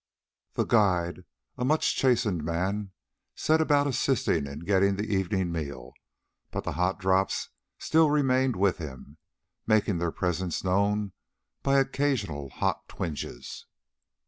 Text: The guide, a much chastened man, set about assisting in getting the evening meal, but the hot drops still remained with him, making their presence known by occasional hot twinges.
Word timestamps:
The 0.53 0.63
guide, 0.63 1.25
a 1.59 1.63
much 1.63 1.95
chastened 1.95 2.43
man, 2.43 2.89
set 3.35 3.61
about 3.61 3.85
assisting 3.85 4.47
in 4.47 4.61
getting 4.61 4.95
the 4.95 5.03
evening 5.05 5.51
meal, 5.51 5.93
but 6.49 6.63
the 6.63 6.71
hot 6.71 6.99
drops 6.99 7.49
still 7.77 8.09
remained 8.09 8.55
with 8.55 8.79
him, 8.79 9.17
making 9.67 9.99
their 9.99 10.09
presence 10.11 10.63
known 10.63 11.11
by 11.61 11.77
occasional 11.77 12.49
hot 12.49 12.87
twinges. 12.87 13.67